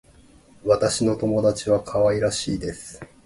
[0.63, 3.01] 私の友達は可愛らしいです。